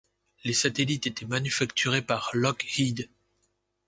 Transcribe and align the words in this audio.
Les 0.45 0.53
satellites 0.55 1.05
étaient 1.05 1.27
manufacturés 1.27 2.01
par 2.01 2.31
Lockheed. 2.33 3.07